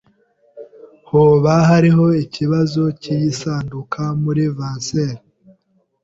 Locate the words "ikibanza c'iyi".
2.23-3.31